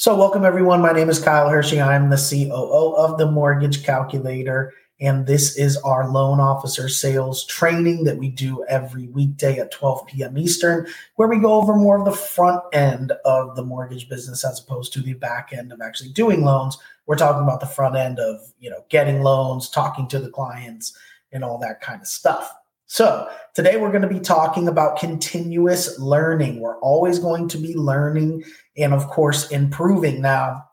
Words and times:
So, 0.00 0.14
welcome 0.14 0.44
everyone. 0.44 0.80
My 0.80 0.92
name 0.92 1.10
is 1.10 1.18
Kyle 1.18 1.48
Hershey. 1.48 1.80
I'm 1.80 2.08
the 2.08 2.14
COO 2.16 2.94
of 2.94 3.18
the 3.18 3.28
Mortgage 3.28 3.82
Calculator, 3.82 4.72
and 5.00 5.26
this 5.26 5.56
is 5.56 5.76
our 5.78 6.08
loan 6.08 6.38
officer 6.38 6.88
sales 6.88 7.44
training 7.46 8.04
that 8.04 8.16
we 8.16 8.28
do 8.28 8.64
every 8.68 9.08
weekday 9.08 9.58
at 9.58 9.72
12 9.72 10.06
p.m. 10.06 10.38
Eastern, 10.38 10.86
where 11.16 11.26
we 11.26 11.40
go 11.40 11.54
over 11.54 11.74
more 11.74 11.98
of 11.98 12.04
the 12.04 12.12
front 12.12 12.62
end 12.72 13.10
of 13.24 13.56
the 13.56 13.64
mortgage 13.64 14.08
business 14.08 14.44
as 14.44 14.60
opposed 14.60 14.92
to 14.92 15.00
the 15.00 15.14
back 15.14 15.52
end 15.52 15.72
of 15.72 15.80
actually 15.80 16.10
doing 16.10 16.44
loans. 16.44 16.78
We're 17.06 17.16
talking 17.16 17.42
about 17.42 17.58
the 17.58 17.66
front 17.66 17.96
end 17.96 18.20
of 18.20 18.52
you 18.60 18.70
know 18.70 18.84
getting 18.90 19.24
loans, 19.24 19.68
talking 19.68 20.06
to 20.10 20.20
the 20.20 20.30
clients, 20.30 20.96
and 21.32 21.42
all 21.42 21.58
that 21.58 21.80
kind 21.80 22.00
of 22.00 22.06
stuff. 22.06 22.54
So, 22.90 23.28
today 23.54 23.76
we're 23.76 23.90
going 23.90 24.00
to 24.00 24.08
be 24.08 24.18
talking 24.18 24.66
about 24.66 24.98
continuous 24.98 25.98
learning. 25.98 26.60
We're 26.60 26.78
always 26.78 27.18
going 27.18 27.46
to 27.48 27.58
be 27.58 27.74
learning 27.74 28.44
and, 28.78 28.94
of 28.94 29.08
course, 29.08 29.50
improving. 29.50 30.22
Now, 30.22 30.64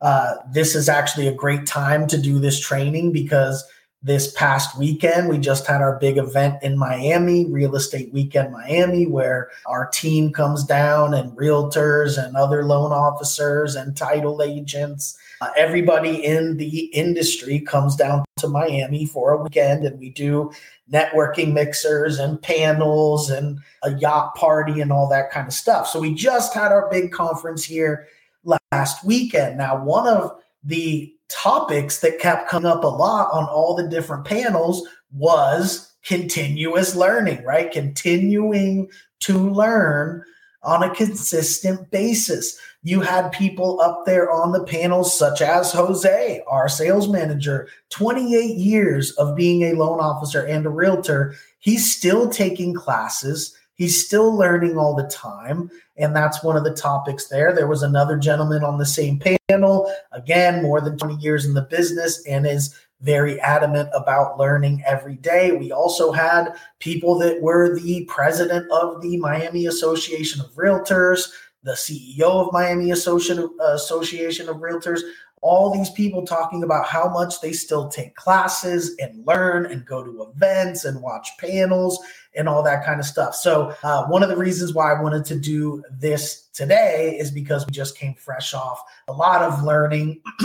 uh, 0.00 0.36
this 0.52 0.76
is 0.76 0.88
actually 0.88 1.26
a 1.26 1.34
great 1.34 1.66
time 1.66 2.06
to 2.06 2.18
do 2.18 2.38
this 2.38 2.60
training 2.60 3.10
because 3.10 3.64
this 4.00 4.32
past 4.34 4.78
weekend 4.78 5.28
we 5.28 5.38
just 5.38 5.66
had 5.66 5.82
our 5.82 5.98
big 5.98 6.18
event 6.18 6.62
in 6.62 6.78
Miami, 6.78 7.46
Real 7.46 7.74
Estate 7.74 8.12
Weekend 8.12 8.52
Miami, 8.52 9.08
where 9.08 9.50
our 9.66 9.88
team 9.88 10.32
comes 10.32 10.62
down 10.62 11.14
and 11.14 11.32
realtors 11.32 12.16
and 12.16 12.36
other 12.36 12.64
loan 12.64 12.92
officers 12.92 13.74
and 13.74 13.96
title 13.96 14.40
agents. 14.40 15.18
Uh, 15.40 15.50
everybody 15.56 16.24
in 16.24 16.56
the 16.56 16.86
industry 16.86 17.60
comes 17.60 17.94
down 17.96 18.24
to 18.38 18.48
Miami 18.48 19.04
for 19.06 19.32
a 19.32 19.42
weekend 19.42 19.84
and 19.84 19.98
we 19.98 20.10
do 20.10 20.50
networking 20.90 21.52
mixers 21.52 22.18
and 22.18 22.40
panels 22.40 23.30
and 23.30 23.58
a 23.82 23.94
yacht 23.94 24.34
party 24.34 24.80
and 24.80 24.92
all 24.92 25.08
that 25.08 25.30
kind 25.30 25.46
of 25.46 25.52
stuff. 25.52 25.88
So 25.88 26.00
we 26.00 26.14
just 26.14 26.54
had 26.54 26.72
our 26.72 26.88
big 26.90 27.12
conference 27.12 27.64
here 27.64 28.06
last 28.44 29.04
weekend. 29.04 29.58
Now, 29.58 29.82
one 29.82 30.06
of 30.06 30.32
the 30.62 31.12
topics 31.28 32.00
that 32.00 32.20
kept 32.20 32.48
coming 32.48 32.70
up 32.70 32.84
a 32.84 32.88
lot 32.88 33.30
on 33.32 33.44
all 33.44 33.74
the 33.74 33.88
different 33.88 34.24
panels 34.24 34.86
was 35.12 35.92
continuous 36.04 36.94
learning, 36.94 37.42
right? 37.44 37.70
Continuing 37.72 38.88
to 39.20 39.50
learn 39.50 40.22
on 40.66 40.82
a 40.82 40.94
consistent 40.94 41.90
basis. 41.92 42.58
You 42.82 43.00
had 43.00 43.30
people 43.30 43.80
up 43.80 44.04
there 44.04 44.30
on 44.30 44.50
the 44.50 44.64
panels, 44.64 45.16
such 45.16 45.40
as 45.40 45.72
Jose, 45.72 46.42
our 46.48 46.68
sales 46.68 47.08
manager, 47.08 47.68
28 47.90 48.56
years 48.56 49.12
of 49.12 49.36
being 49.36 49.62
a 49.62 49.74
loan 49.74 50.00
officer 50.00 50.44
and 50.44 50.66
a 50.66 50.70
realtor. 50.70 51.36
He's 51.60 51.96
still 51.96 52.28
taking 52.28 52.74
classes. 52.74 53.56
He's 53.74 54.04
still 54.04 54.36
learning 54.36 54.76
all 54.76 54.96
the 54.96 55.08
time. 55.08 55.70
And 55.96 56.14
that's 56.16 56.42
one 56.42 56.56
of 56.56 56.64
the 56.64 56.74
topics 56.74 57.28
there. 57.28 57.54
There 57.54 57.68
was 57.68 57.82
another 57.82 58.16
gentleman 58.16 58.64
on 58.64 58.78
the 58.78 58.86
same 58.86 59.20
panel, 59.48 59.92
again, 60.12 60.62
more 60.62 60.80
than 60.80 60.98
20 60.98 61.16
years 61.16 61.44
in 61.44 61.54
the 61.54 61.62
business 61.62 62.26
and 62.26 62.46
is 62.46 62.74
very 63.00 63.40
adamant 63.40 63.90
about 63.94 64.38
learning 64.38 64.82
every 64.86 65.16
day. 65.16 65.52
We 65.52 65.72
also 65.72 66.12
had 66.12 66.56
people 66.78 67.18
that 67.18 67.40
were 67.42 67.78
the 67.78 68.04
president 68.06 68.70
of 68.70 69.02
the 69.02 69.18
Miami 69.18 69.66
Association 69.66 70.40
of 70.40 70.52
Realtors, 70.54 71.28
the 71.62 71.72
CEO 71.72 72.46
of 72.46 72.52
Miami 72.52 72.92
Association 72.92 73.50
Association 73.60 74.48
of 74.48 74.56
Realtors, 74.56 75.02
all 75.42 75.70
these 75.70 75.90
people 75.90 76.26
talking 76.26 76.62
about 76.62 76.86
how 76.86 77.08
much 77.08 77.40
they 77.40 77.52
still 77.52 77.88
take 77.88 78.14
classes 78.16 78.96
and 78.98 79.24
learn 79.26 79.66
and 79.66 79.84
go 79.84 80.02
to 80.02 80.32
events 80.34 80.84
and 80.84 81.00
watch 81.02 81.28
panels 81.38 82.00
and 82.36 82.48
all 82.48 82.62
that 82.62 82.84
kind 82.84 83.00
of 83.00 83.06
stuff. 83.06 83.34
So, 83.34 83.74
uh, 83.82 84.06
one 84.06 84.22
of 84.22 84.28
the 84.28 84.36
reasons 84.36 84.74
why 84.74 84.92
I 84.92 85.00
wanted 85.00 85.24
to 85.26 85.38
do 85.38 85.82
this 85.90 86.48
today 86.52 87.16
is 87.18 87.30
because 87.30 87.66
we 87.66 87.72
just 87.72 87.96
came 87.96 88.14
fresh 88.14 88.54
off 88.54 88.82
a 89.08 89.12
lot 89.12 89.42
of 89.42 89.62
learning. 89.62 90.20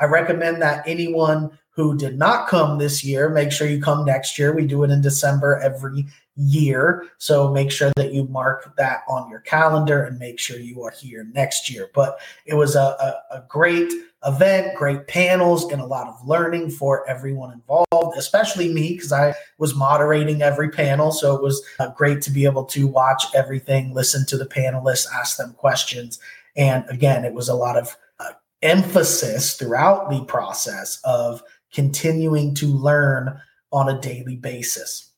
I 0.00 0.06
recommend 0.06 0.60
that 0.62 0.86
anyone 0.86 1.56
who 1.70 1.96
did 1.96 2.16
not 2.16 2.48
come 2.48 2.78
this 2.78 3.04
year, 3.04 3.28
make 3.28 3.50
sure 3.50 3.66
you 3.66 3.82
come 3.82 4.04
next 4.04 4.38
year. 4.38 4.54
We 4.54 4.66
do 4.66 4.84
it 4.84 4.90
in 4.90 5.00
December 5.00 5.58
every 5.58 6.06
year. 6.36 7.06
So 7.18 7.50
make 7.50 7.70
sure 7.70 7.92
that 7.96 8.12
you 8.12 8.24
mark 8.24 8.76
that 8.76 9.02
on 9.08 9.28
your 9.28 9.40
calendar 9.40 10.04
and 10.04 10.18
make 10.18 10.38
sure 10.38 10.58
you 10.58 10.82
are 10.82 10.90
here 10.90 11.26
next 11.32 11.70
year. 11.70 11.90
But 11.94 12.18
it 12.46 12.54
was 12.54 12.76
a, 12.76 12.80
a, 12.80 13.36
a 13.38 13.44
great 13.48 13.92
event, 14.24 14.74
great 14.76 15.06
panels, 15.06 15.70
and 15.70 15.80
a 15.80 15.86
lot 15.86 16.08
of 16.08 16.26
learning 16.26 16.70
for 16.70 17.08
everyone 17.08 17.52
involved, 17.52 18.16
especially 18.16 18.72
me, 18.72 18.92
because 18.94 19.12
I 19.12 19.34
was 19.58 19.74
moderating 19.74 20.42
every 20.42 20.70
panel. 20.70 21.12
So 21.12 21.23
it 21.32 21.42
was 21.42 21.64
uh, 21.78 21.90
great 21.90 22.20
to 22.22 22.30
be 22.30 22.44
able 22.44 22.64
to 22.66 22.88
watch 22.88 23.24
everything, 23.34 23.94
listen 23.94 24.26
to 24.26 24.36
the 24.36 24.46
panelists, 24.46 25.06
ask 25.12 25.36
them 25.36 25.54
questions. 25.54 26.18
And 26.56 26.84
again, 26.88 27.24
it 27.24 27.32
was 27.32 27.48
a 27.48 27.54
lot 27.54 27.76
of 27.76 27.96
uh, 28.18 28.32
emphasis 28.62 29.56
throughout 29.56 30.10
the 30.10 30.24
process 30.24 31.00
of 31.04 31.42
continuing 31.72 32.54
to 32.56 32.66
learn 32.66 33.40
on 33.72 33.88
a 33.88 34.00
daily 34.00 34.36
basis. 34.36 35.12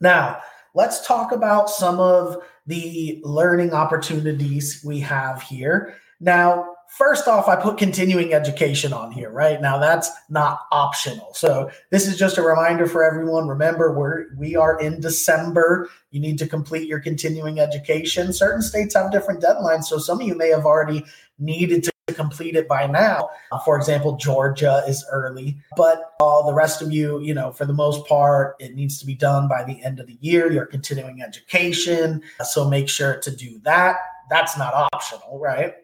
Now, 0.00 0.40
let's 0.74 1.06
talk 1.06 1.32
about 1.32 1.70
some 1.70 2.00
of 2.00 2.42
the 2.66 3.20
learning 3.24 3.72
opportunities 3.72 4.82
we 4.84 5.00
have 5.00 5.42
here. 5.42 5.96
Now, 6.20 6.73
first 6.88 7.26
off, 7.28 7.48
I 7.48 7.56
put 7.56 7.78
continuing 7.78 8.32
education 8.32 8.92
on 8.92 9.10
here, 9.12 9.30
right? 9.30 9.60
Now 9.60 9.78
that's 9.78 10.10
not 10.28 10.60
optional. 10.72 11.34
So 11.34 11.70
this 11.90 12.06
is 12.06 12.18
just 12.18 12.38
a 12.38 12.42
reminder 12.42 12.86
for 12.86 13.04
everyone. 13.04 13.48
Remember, 13.48 13.92
we're 13.92 14.34
we 14.36 14.56
are 14.56 14.78
in 14.80 15.00
December. 15.00 15.88
You 16.10 16.20
need 16.20 16.38
to 16.38 16.46
complete 16.46 16.88
your 16.88 17.00
continuing 17.00 17.58
education. 17.58 18.32
Certain 18.32 18.62
states 18.62 18.94
have 18.94 19.12
different 19.12 19.42
deadlines. 19.42 19.84
So 19.84 19.98
some 19.98 20.20
of 20.20 20.26
you 20.26 20.36
may 20.36 20.48
have 20.48 20.66
already 20.66 21.04
needed 21.38 21.84
to 21.84 21.92
complete 22.12 22.54
it 22.54 22.68
by 22.68 22.86
now. 22.86 23.30
Uh, 23.50 23.58
for 23.60 23.76
example, 23.76 24.16
Georgia 24.16 24.84
is 24.86 25.04
early, 25.10 25.56
but 25.76 26.12
all 26.20 26.46
the 26.46 26.52
rest 26.52 26.82
of 26.82 26.92
you, 26.92 27.20
you 27.20 27.34
know, 27.34 27.50
for 27.50 27.64
the 27.64 27.72
most 27.72 28.06
part, 28.06 28.56
it 28.60 28.74
needs 28.74 28.98
to 28.98 29.06
be 29.06 29.14
done 29.14 29.48
by 29.48 29.64
the 29.64 29.82
end 29.82 30.00
of 30.00 30.06
the 30.06 30.18
year. 30.20 30.52
Your 30.52 30.66
continuing 30.66 31.22
education. 31.22 32.22
So 32.44 32.68
make 32.68 32.88
sure 32.88 33.18
to 33.18 33.34
do 33.34 33.58
that. 33.64 33.96
That's 34.30 34.56
not 34.56 34.74
optional, 34.92 35.38
right? 35.38 35.74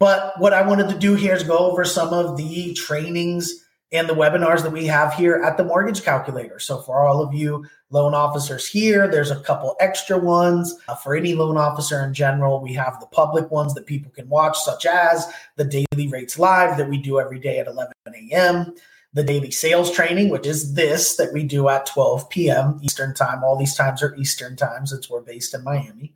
But 0.00 0.32
what 0.40 0.54
I 0.54 0.66
wanted 0.66 0.88
to 0.88 0.98
do 0.98 1.14
here 1.14 1.34
is 1.34 1.44
go 1.44 1.58
over 1.58 1.84
some 1.84 2.14
of 2.14 2.38
the 2.38 2.72
trainings 2.72 3.66
and 3.92 4.08
the 4.08 4.14
webinars 4.14 4.62
that 4.62 4.72
we 4.72 4.86
have 4.86 5.12
here 5.12 5.42
at 5.44 5.58
the 5.58 5.64
Mortgage 5.64 6.02
Calculator. 6.02 6.58
So 6.58 6.80
for 6.80 7.06
all 7.06 7.20
of 7.20 7.34
you 7.34 7.66
loan 7.90 8.14
officers 8.14 8.66
here, 8.66 9.08
there's 9.08 9.30
a 9.30 9.40
couple 9.40 9.76
extra 9.78 10.16
ones. 10.16 10.74
Uh, 10.88 10.94
for 10.94 11.14
any 11.14 11.34
loan 11.34 11.58
officer 11.58 12.02
in 12.02 12.14
general, 12.14 12.60
we 12.60 12.72
have 12.72 12.98
the 12.98 13.06
public 13.06 13.50
ones 13.50 13.74
that 13.74 13.86
people 13.86 14.10
can 14.12 14.28
watch, 14.28 14.58
such 14.58 14.86
as 14.86 15.30
the 15.56 15.64
Daily 15.64 16.08
Rates 16.08 16.38
Live 16.38 16.78
that 16.78 16.88
we 16.88 16.96
do 16.96 17.20
every 17.20 17.38
day 17.38 17.58
at 17.58 17.66
11 17.66 17.92
a.m., 18.14 18.74
the 19.12 19.24
daily 19.24 19.50
sales 19.50 19.90
training, 19.90 20.30
which 20.30 20.46
is 20.46 20.74
this 20.74 21.16
that 21.16 21.32
we 21.32 21.42
do 21.42 21.68
at 21.68 21.84
12 21.84 22.30
p.m. 22.30 22.78
Eastern 22.80 23.12
Time. 23.12 23.42
All 23.42 23.58
these 23.58 23.74
times 23.74 24.02
are 24.02 24.14
Eastern 24.14 24.56
Time 24.56 24.86
since 24.86 25.10
we're 25.10 25.20
based 25.20 25.52
in 25.52 25.64
Miami. 25.64 26.14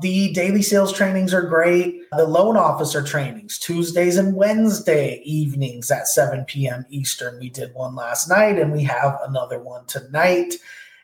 The 0.00 0.32
daily 0.32 0.62
sales 0.62 0.92
trainings 0.92 1.34
are 1.34 1.42
great. 1.42 2.08
The 2.12 2.24
loan 2.24 2.56
officer 2.56 3.02
trainings, 3.02 3.58
Tuesdays 3.58 4.16
and 4.16 4.34
Wednesday 4.34 5.20
evenings 5.24 5.90
at 5.90 6.08
7 6.08 6.44
p.m. 6.44 6.86
Eastern. 6.88 7.38
We 7.38 7.50
did 7.50 7.74
one 7.74 7.94
last 7.94 8.28
night 8.28 8.58
and 8.58 8.72
we 8.72 8.84
have 8.84 9.18
another 9.26 9.60
one 9.60 9.84
tonight. 9.86 10.54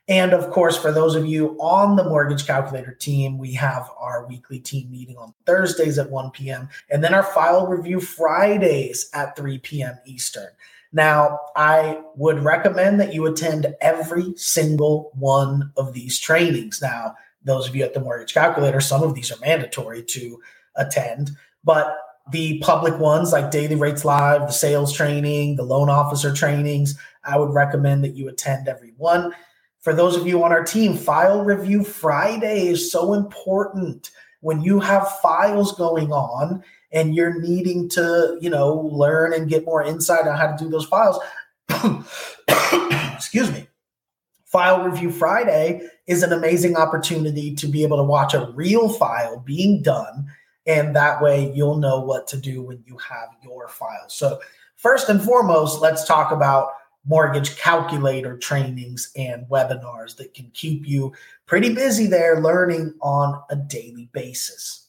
And 0.09 0.33
of 0.33 0.51
course, 0.51 0.79
for 0.79 0.93
those 0.93 1.17
of 1.17 1.27
you 1.27 1.57
on 1.59 1.97
the 1.97 2.05
mortgage 2.05 2.47
calculator 2.47 2.95
team, 2.95 3.39
we 3.39 3.53
have 3.55 3.91
our 3.99 4.25
weekly 4.27 4.61
team 4.61 4.91
meeting 4.91 5.17
on 5.19 5.35
Thursdays 5.47 5.99
at 5.99 6.09
1 6.09 6.31
p.m. 6.31 6.69
and 6.89 7.03
then 7.03 7.13
our 7.13 7.25
file 7.25 7.67
review 7.67 8.01
Fridays 8.01 9.11
at 9.13 9.37
3 9.37 9.59
p.m. 9.59 9.99
Eastern. 10.07 10.49
Now, 10.93 11.41
I 11.57 12.01
would 12.15 12.45
recommend 12.45 13.01
that 13.01 13.13
you 13.13 13.27
attend 13.27 13.75
every 13.81 14.33
single 14.37 15.11
one 15.15 15.73
of 15.77 15.93
these 15.93 16.19
trainings. 16.19 16.81
Now, 16.81 17.17
those 17.47 17.69
of 17.69 17.75
you 17.75 17.85
at 17.85 17.95
the 17.95 18.01
mortgage 18.01 18.35
calculator, 18.35 18.81
some 18.81 19.03
of 19.03 19.15
these 19.15 19.33
are 19.33 19.41
mandatory 19.41 20.03
to 20.03 20.41
attend, 20.77 21.31
but 21.65 21.97
the 22.33 22.59
public 22.59 22.99
ones 22.99 23.33
like 23.33 23.51
Daily 23.51 23.77
Rates 23.77 24.05
Live, 24.05 24.43
the 24.43 24.53
sales 24.53 24.93
training, 24.93 25.57
the 25.57 25.63
loan 25.63 25.89
officer 25.89 26.35
trainings, 26.35 26.99
I 27.25 27.39
would 27.39 27.55
recommend 27.55 28.03
that 28.05 28.17
you 28.17 28.29
attend 28.29 28.69
every 28.69 28.93
one. 28.97 29.33
For 29.81 29.95
those 29.95 30.17
of 30.17 30.27
you 30.27 30.43
on 30.43 30.51
our 30.51 30.65
team, 30.65 30.97
File 30.97 31.45
Review 31.45 31.85
Friday 31.85 32.67
is 32.67 32.91
so 32.91 33.15
important. 33.15 34.11
When 34.41 34.61
you 34.61 34.81
have 34.81 35.09
files 35.23 35.73
going 35.77 36.11
on 36.13 36.65
and 36.91 37.15
you're 37.15 37.41
needing 37.41 37.89
to, 37.91 38.37
you 38.41 38.51
know, 38.51 38.75
learn 38.75 39.33
and 39.33 39.49
get 39.49 39.65
more 39.65 39.85
insight 39.85 40.27
on 40.27 40.37
how 40.37 40.49
to 40.49 40.65
do 40.65 40.69
those 40.69 40.87
files, 40.87 41.21
excuse 43.15 43.53
me, 43.53 43.69
File 44.47 44.85
Review 44.85 45.11
Friday 45.11 45.89
is 46.07 46.23
an 46.23 46.33
amazing 46.33 46.77
opportunity 46.77 47.55
to 47.57 47.67
be 47.67 47.83
able 47.83 47.97
to 47.97 48.03
watch 48.05 48.33
a 48.33 48.51
real 48.55 48.89
file 48.89 49.41
being 49.41 49.83
done. 49.83 50.27
And 50.67 50.95
that 50.97 51.21
way 51.21 51.53
you'll 51.53 51.79
know 51.79 52.01
what 52.01 52.27
to 52.29 52.37
do 52.37 52.63
when 52.63 52.83
you 52.87 52.97
have 52.99 53.29
your 53.43 53.69
file. 53.69 54.09
So, 54.09 54.41
first 54.77 55.09
and 55.09 55.21
foremost, 55.21 55.81
let's 55.81 56.07
talk 56.07 56.33
about 56.33 56.71
mortgage 57.05 57.57
calculator 57.57 58.37
trainings 58.37 59.13
and 59.17 59.47
webinars 59.47 60.17
that 60.17 60.35
can 60.35 60.51
keep 60.55 60.87
you 60.87 61.13
pretty 61.47 61.73
busy 61.75 62.07
there 62.07 62.41
learning 62.41 62.95
on 63.01 63.41
a 63.51 63.57
daily 63.57 64.09
basis. 64.13 64.89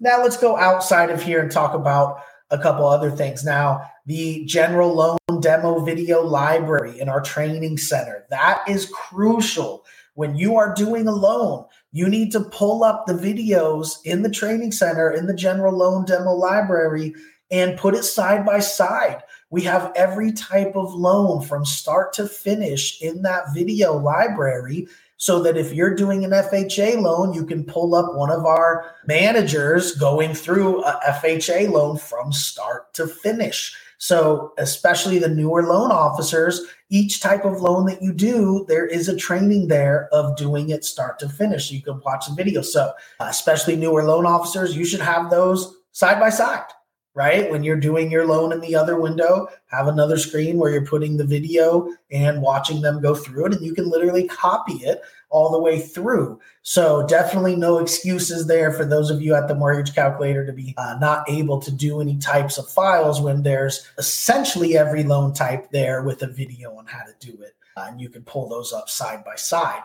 Now 0.00 0.22
let's 0.22 0.36
go 0.36 0.56
outside 0.56 1.10
of 1.10 1.22
here 1.22 1.40
and 1.40 1.50
talk 1.50 1.74
about 1.74 2.22
a 2.54 2.62
couple 2.62 2.86
other 2.86 3.10
things. 3.10 3.44
Now, 3.44 3.90
the 4.06 4.44
general 4.44 4.94
loan 4.94 5.40
demo 5.40 5.80
video 5.80 6.22
library 6.22 7.00
in 7.00 7.08
our 7.08 7.20
training 7.20 7.78
center, 7.78 8.26
that 8.30 8.62
is 8.68 8.86
crucial. 8.86 9.84
When 10.14 10.36
you 10.36 10.56
are 10.56 10.74
doing 10.74 11.08
a 11.08 11.14
loan, 11.14 11.64
you 11.90 12.08
need 12.08 12.30
to 12.32 12.40
pull 12.40 12.84
up 12.84 13.06
the 13.06 13.14
videos 13.14 13.98
in 14.04 14.22
the 14.22 14.30
training 14.30 14.72
center 14.72 15.10
in 15.10 15.26
the 15.26 15.34
general 15.34 15.76
loan 15.76 16.04
demo 16.04 16.32
library 16.32 17.14
and 17.50 17.78
put 17.78 17.94
it 17.94 18.04
side 18.04 18.46
by 18.46 18.60
side. 18.60 19.22
We 19.50 19.62
have 19.62 19.92
every 19.96 20.32
type 20.32 20.74
of 20.76 20.94
loan 20.94 21.42
from 21.42 21.64
start 21.64 22.12
to 22.14 22.26
finish 22.26 23.00
in 23.02 23.22
that 23.22 23.52
video 23.54 23.96
library 23.96 24.86
so 25.24 25.42
that 25.42 25.56
if 25.56 25.72
you're 25.72 25.94
doing 25.94 26.22
an 26.22 26.32
FHA 26.32 27.00
loan, 27.00 27.32
you 27.32 27.46
can 27.46 27.64
pull 27.64 27.94
up 27.94 28.14
one 28.14 28.30
of 28.30 28.44
our 28.44 28.92
managers 29.06 29.94
going 29.94 30.34
through 30.34 30.84
a 30.84 31.00
FHA 31.08 31.70
loan 31.70 31.96
from 31.96 32.30
start 32.30 32.92
to 32.92 33.06
finish. 33.06 33.74
So, 33.96 34.52
especially 34.58 35.18
the 35.18 35.30
newer 35.30 35.62
loan 35.62 35.90
officers, 35.90 36.60
each 36.90 37.20
type 37.20 37.46
of 37.46 37.62
loan 37.62 37.86
that 37.86 38.02
you 38.02 38.12
do, 38.12 38.66
there 38.68 38.84
is 38.86 39.08
a 39.08 39.16
training 39.16 39.68
there 39.68 40.10
of 40.12 40.36
doing 40.36 40.68
it 40.68 40.84
start 40.84 41.18
to 41.20 41.28
finish. 41.30 41.70
You 41.70 41.80
can 41.80 42.02
watch 42.04 42.26
the 42.26 42.34
video. 42.34 42.60
So, 42.60 42.92
uh, 43.18 43.26
especially 43.30 43.76
newer 43.76 44.04
loan 44.04 44.26
officers, 44.26 44.76
you 44.76 44.84
should 44.84 45.00
have 45.00 45.30
those 45.30 45.74
side 45.92 46.20
by 46.20 46.28
side 46.28 46.66
right? 47.14 47.50
When 47.50 47.62
you're 47.62 47.76
doing 47.76 48.10
your 48.10 48.26
loan 48.26 48.52
in 48.52 48.60
the 48.60 48.74
other 48.74 49.00
window, 49.00 49.48
have 49.66 49.86
another 49.86 50.18
screen 50.18 50.58
where 50.58 50.70
you're 50.70 50.86
putting 50.86 51.16
the 51.16 51.24
video 51.24 51.88
and 52.10 52.42
watching 52.42 52.82
them 52.82 53.00
go 53.00 53.14
through 53.14 53.46
it, 53.46 53.52
and 53.54 53.64
you 53.64 53.74
can 53.74 53.88
literally 53.88 54.26
copy 54.26 54.74
it 54.84 55.00
all 55.30 55.50
the 55.50 55.60
way 55.60 55.80
through. 55.80 56.40
So, 56.62 57.06
definitely 57.06 57.56
no 57.56 57.78
excuses 57.78 58.46
there 58.46 58.72
for 58.72 58.84
those 58.84 59.10
of 59.10 59.22
you 59.22 59.34
at 59.34 59.48
the 59.48 59.54
mortgage 59.54 59.94
calculator 59.94 60.44
to 60.44 60.52
be 60.52 60.74
uh, 60.76 60.96
not 61.00 61.28
able 61.28 61.60
to 61.60 61.70
do 61.70 62.00
any 62.00 62.18
types 62.18 62.58
of 62.58 62.68
files 62.68 63.20
when 63.20 63.42
there's 63.42 63.88
essentially 63.98 64.76
every 64.76 65.04
loan 65.04 65.32
type 65.32 65.70
there 65.70 66.02
with 66.02 66.22
a 66.22 66.28
video 66.28 66.76
on 66.76 66.86
how 66.86 67.02
to 67.04 67.14
do 67.20 67.40
it. 67.42 67.54
Uh, 67.76 67.86
and 67.88 68.00
you 68.00 68.08
can 68.08 68.22
pull 68.22 68.48
those 68.48 68.72
up 68.72 68.88
side 68.88 69.24
by 69.24 69.34
side. 69.34 69.82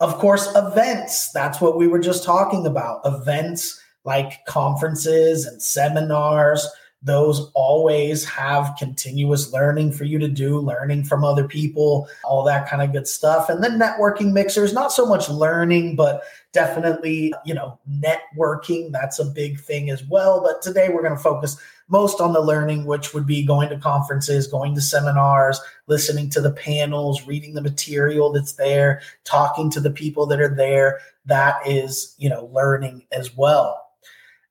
Of 0.00 0.14
course, 0.14 0.48
events. 0.56 1.30
That's 1.32 1.60
what 1.60 1.76
we 1.76 1.86
were 1.86 1.98
just 1.98 2.24
talking 2.24 2.66
about. 2.66 3.02
Events 3.04 3.80
like 4.04 4.44
conferences 4.46 5.46
and 5.46 5.62
seminars 5.62 6.66
those 7.02 7.50
always 7.54 8.26
have 8.26 8.76
continuous 8.78 9.52
learning 9.52 9.90
for 9.90 10.04
you 10.04 10.18
to 10.18 10.28
do, 10.28 10.58
learning 10.58 11.04
from 11.04 11.24
other 11.24 11.48
people, 11.48 12.08
all 12.24 12.44
that 12.44 12.68
kind 12.68 12.82
of 12.82 12.92
good 12.92 13.08
stuff. 13.08 13.48
And 13.48 13.64
then 13.64 13.78
networking 13.78 14.32
mixers, 14.32 14.74
not 14.74 14.92
so 14.92 15.06
much 15.06 15.30
learning, 15.30 15.96
but 15.96 16.22
definitely, 16.52 17.32
you 17.46 17.54
know, 17.54 17.78
networking. 17.90 18.92
That's 18.92 19.18
a 19.18 19.24
big 19.24 19.58
thing 19.58 19.88
as 19.88 20.04
well. 20.04 20.42
But 20.42 20.60
today 20.60 20.90
we're 20.90 21.02
going 21.02 21.16
to 21.16 21.22
focus 21.22 21.58
most 21.88 22.20
on 22.20 22.34
the 22.34 22.40
learning, 22.40 22.84
which 22.84 23.14
would 23.14 23.26
be 23.26 23.46
going 23.46 23.70
to 23.70 23.78
conferences, 23.78 24.46
going 24.46 24.74
to 24.74 24.82
seminars, 24.82 25.58
listening 25.86 26.28
to 26.30 26.42
the 26.42 26.52
panels, 26.52 27.26
reading 27.26 27.54
the 27.54 27.62
material 27.62 28.30
that's 28.30 28.52
there, 28.52 29.00
talking 29.24 29.70
to 29.70 29.80
the 29.80 29.90
people 29.90 30.26
that 30.26 30.40
are 30.40 30.54
there. 30.54 30.98
That 31.24 31.66
is, 31.66 32.14
you 32.18 32.28
know, 32.28 32.50
learning 32.52 33.06
as 33.10 33.34
well. 33.34 33.89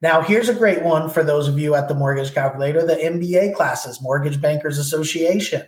Now, 0.01 0.21
here's 0.21 0.47
a 0.47 0.53
great 0.53 0.81
one 0.81 1.09
for 1.09 1.23
those 1.23 1.47
of 1.47 1.59
you 1.59 1.75
at 1.75 1.89
the 1.89 1.95
mortgage 1.95 2.33
calculator 2.33 2.85
the 2.85 2.95
MBA 2.95 3.55
classes, 3.55 4.01
Mortgage 4.01 4.39
Bankers 4.39 4.77
Association, 4.77 5.63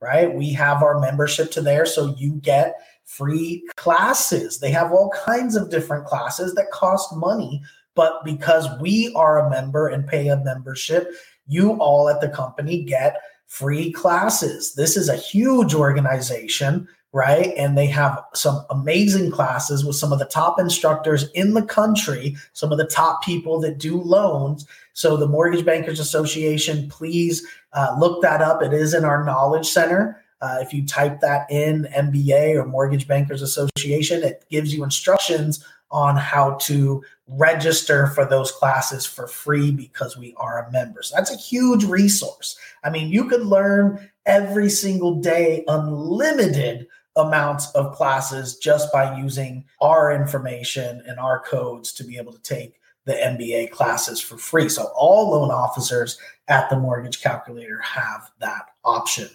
right? 0.00 0.32
We 0.32 0.52
have 0.54 0.82
our 0.82 0.98
membership 0.98 1.52
to 1.52 1.60
there, 1.60 1.86
so 1.86 2.14
you 2.18 2.34
get 2.42 2.74
free 3.04 3.64
classes. 3.76 4.58
They 4.58 4.72
have 4.72 4.90
all 4.90 5.12
kinds 5.24 5.54
of 5.54 5.70
different 5.70 6.04
classes 6.04 6.54
that 6.54 6.72
cost 6.72 7.14
money, 7.16 7.62
but 7.94 8.24
because 8.24 8.66
we 8.80 9.12
are 9.14 9.38
a 9.38 9.50
member 9.50 9.86
and 9.86 10.06
pay 10.06 10.28
a 10.28 10.36
membership, 10.36 11.12
you 11.46 11.74
all 11.74 12.08
at 12.08 12.20
the 12.20 12.28
company 12.28 12.82
get 12.82 13.16
free 13.46 13.92
classes. 13.92 14.74
This 14.74 14.96
is 14.96 15.08
a 15.08 15.16
huge 15.16 15.74
organization 15.74 16.88
right? 17.16 17.54
And 17.56 17.78
they 17.78 17.86
have 17.86 18.22
some 18.34 18.66
amazing 18.68 19.30
classes 19.30 19.86
with 19.86 19.96
some 19.96 20.12
of 20.12 20.18
the 20.18 20.26
top 20.26 20.60
instructors 20.60 21.30
in 21.30 21.54
the 21.54 21.62
country, 21.62 22.36
some 22.52 22.72
of 22.72 22.76
the 22.76 22.84
top 22.84 23.24
people 23.24 23.58
that 23.60 23.78
do 23.78 23.98
loans. 23.98 24.66
So, 24.92 25.16
the 25.16 25.26
Mortgage 25.26 25.64
Bankers 25.64 25.98
Association, 25.98 26.90
please 26.90 27.42
uh, 27.72 27.96
look 27.98 28.20
that 28.20 28.42
up. 28.42 28.62
It 28.62 28.74
is 28.74 28.92
in 28.92 29.06
our 29.06 29.24
Knowledge 29.24 29.66
Center. 29.66 30.22
Uh, 30.42 30.58
if 30.60 30.74
you 30.74 30.86
type 30.86 31.20
that 31.20 31.50
in 31.50 31.88
MBA 31.96 32.54
or 32.54 32.66
Mortgage 32.66 33.08
Bankers 33.08 33.40
Association, 33.40 34.22
it 34.22 34.44
gives 34.50 34.74
you 34.74 34.84
instructions 34.84 35.64
on 35.90 36.16
how 36.16 36.56
to 36.56 37.02
register 37.28 38.08
for 38.08 38.26
those 38.26 38.52
classes 38.52 39.06
for 39.06 39.26
free 39.26 39.70
because 39.70 40.18
we 40.18 40.34
are 40.36 40.66
a 40.66 40.70
member. 40.70 41.02
So 41.02 41.16
that's 41.16 41.32
a 41.32 41.38
huge 41.38 41.84
resource. 41.84 42.58
I 42.84 42.90
mean, 42.90 43.08
you 43.08 43.24
could 43.24 43.46
learn 43.46 44.10
every 44.26 44.68
single 44.68 45.14
day 45.14 45.64
unlimited 45.66 46.86
amounts 47.16 47.70
of 47.72 47.94
classes 47.94 48.58
just 48.58 48.92
by 48.92 49.16
using 49.18 49.64
our 49.80 50.12
information 50.12 51.02
and 51.06 51.18
our 51.18 51.40
codes 51.40 51.92
to 51.94 52.04
be 52.04 52.16
able 52.16 52.32
to 52.32 52.42
take 52.42 52.80
the 53.06 53.14
MBA 53.14 53.70
classes 53.70 54.20
for 54.20 54.36
free. 54.36 54.68
So 54.68 54.90
all 54.94 55.30
loan 55.30 55.50
officers 55.50 56.18
at 56.48 56.68
the 56.68 56.78
mortgage 56.78 57.22
calculator 57.22 57.80
have 57.80 58.30
that 58.40 58.70
option. 58.84 59.28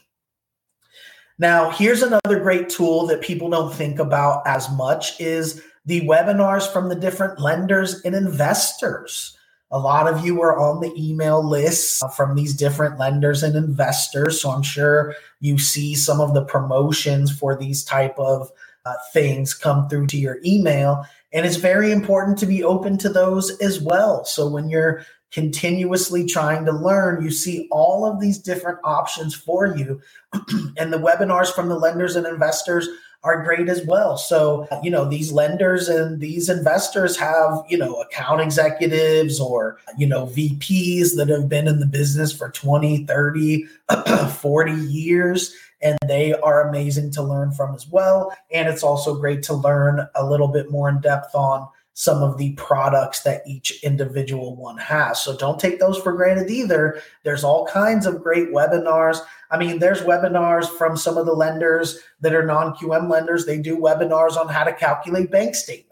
Now, 1.39 1.71
here's 1.71 2.03
another 2.03 2.39
great 2.39 2.69
tool 2.69 3.07
that 3.07 3.21
people 3.21 3.49
don't 3.49 3.73
think 3.73 3.97
about 3.97 4.45
as 4.45 4.69
much 4.71 5.19
is 5.19 5.63
the 5.85 6.01
webinars 6.01 6.71
from 6.71 6.89
the 6.89 6.95
different 6.95 7.39
lenders 7.39 8.01
and 8.01 8.13
investors. 8.13 9.35
A 9.71 9.79
lot 9.79 10.11
of 10.11 10.25
you 10.25 10.41
are 10.41 10.57
on 10.59 10.81
the 10.81 10.93
email 10.97 11.41
lists 11.47 12.03
from 12.15 12.35
these 12.35 12.53
different 12.53 12.99
lenders 12.99 13.41
and 13.41 13.55
investors, 13.55 14.41
so 14.41 14.51
I'm 14.51 14.63
sure 14.63 15.15
you 15.39 15.57
see 15.57 15.95
some 15.95 16.19
of 16.19 16.33
the 16.33 16.43
promotions 16.43 17.31
for 17.31 17.55
these 17.55 17.83
type 17.83 18.17
of 18.19 18.51
uh, 18.85 18.95
things 19.13 19.53
come 19.53 19.87
through 19.87 20.07
to 20.07 20.17
your 20.17 20.39
email, 20.45 21.05
and 21.31 21.45
it's 21.45 21.55
very 21.55 21.91
important 21.91 22.37
to 22.39 22.45
be 22.45 22.63
open 22.63 22.97
to 22.97 23.09
those 23.09 23.57
as 23.59 23.79
well. 23.79 24.25
So 24.25 24.47
when 24.49 24.69
you're 24.69 25.05
continuously 25.31 26.25
trying 26.25 26.65
to 26.65 26.73
learn, 26.73 27.23
you 27.23 27.31
see 27.31 27.69
all 27.71 28.05
of 28.05 28.19
these 28.19 28.37
different 28.37 28.79
options 28.83 29.33
for 29.33 29.67
you, 29.67 30.01
and 30.77 30.91
the 30.91 30.97
webinars 30.97 31.53
from 31.53 31.69
the 31.69 31.79
lenders 31.79 32.17
and 32.17 32.27
investors 32.27 32.89
are 33.23 33.43
great 33.43 33.69
as 33.69 33.85
well. 33.85 34.17
So, 34.17 34.67
you 34.81 34.89
know, 34.89 35.07
these 35.07 35.31
lenders 35.31 35.87
and 35.87 36.19
these 36.19 36.49
investors 36.49 37.17
have, 37.17 37.63
you 37.69 37.77
know, 37.77 37.95
account 38.01 38.41
executives 38.41 39.39
or, 39.39 39.77
you 39.97 40.07
know, 40.07 40.25
VPs 40.27 41.15
that 41.17 41.29
have 41.29 41.47
been 41.47 41.67
in 41.67 41.79
the 41.79 41.85
business 41.85 42.33
for 42.33 42.49
20, 42.49 43.05
30, 43.05 43.65
40 44.29 44.71
years. 44.71 45.53
And 45.83 45.97
they 46.07 46.33
are 46.33 46.67
amazing 46.67 47.11
to 47.11 47.23
learn 47.23 47.51
from 47.51 47.75
as 47.75 47.87
well. 47.87 48.35
And 48.51 48.67
it's 48.67 48.83
also 48.83 49.15
great 49.15 49.43
to 49.43 49.53
learn 49.53 50.07
a 50.15 50.25
little 50.25 50.47
bit 50.47 50.71
more 50.71 50.89
in 50.89 50.99
depth 50.99 51.33
on 51.33 51.67
some 51.93 52.23
of 52.23 52.37
the 52.37 52.53
products 52.53 53.21
that 53.23 53.43
each 53.45 53.83
individual 53.83 54.55
one 54.55 54.77
has. 54.77 55.21
So 55.21 55.35
don't 55.35 55.59
take 55.59 55.79
those 55.79 55.97
for 55.97 56.13
granted 56.13 56.49
either. 56.49 57.01
There's 57.23 57.43
all 57.43 57.67
kinds 57.67 58.05
of 58.05 58.23
great 58.23 58.49
webinars. 58.49 59.19
I 59.49 59.57
mean, 59.57 59.79
there's 59.79 60.01
webinars 60.01 60.67
from 60.77 60.95
some 60.95 61.17
of 61.17 61.25
the 61.25 61.33
lenders 61.33 61.99
that 62.21 62.33
are 62.33 62.45
non 62.45 62.73
QM 62.75 63.09
lenders. 63.09 63.45
They 63.45 63.57
do 63.59 63.77
webinars 63.77 64.37
on 64.37 64.47
how 64.47 64.63
to 64.63 64.73
calculate 64.73 65.31
bank 65.31 65.55
statements, 65.55 65.90